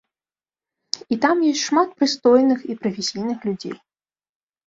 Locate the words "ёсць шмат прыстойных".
1.49-2.59